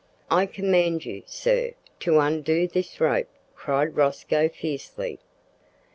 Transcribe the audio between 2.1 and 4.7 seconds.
undo this rope!" cried Rosco